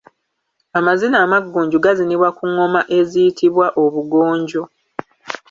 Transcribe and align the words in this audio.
Amazina 0.79 1.17
Amaggunju 1.25 1.77
gazinibwa 1.85 2.29
ku 2.37 2.43
ngoma 2.51 2.81
eziyitibwa 2.97 3.67
Obugonjo. 3.83 4.61